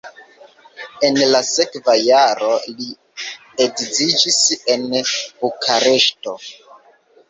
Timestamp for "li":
2.79-2.89